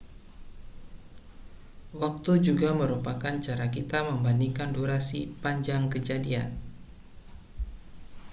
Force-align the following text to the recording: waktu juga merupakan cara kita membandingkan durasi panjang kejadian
waktu 2.01 2.31
juga 2.47 2.69
merupakan 2.81 3.35
cara 3.45 3.65
kita 3.75 3.99
membandingkan 4.09 4.69
durasi 4.77 5.19
panjang 5.45 5.83
kejadian 5.93 6.49